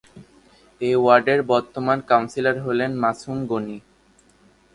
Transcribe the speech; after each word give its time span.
এ 0.81 0.91
ওয়ার্ডের 1.01 1.39
বর্তমান 1.51 1.97
কাউন্সিলর 2.09 2.55
হলেন 2.65 2.91
মাসুম 3.03 3.37
গনি। 3.51 3.77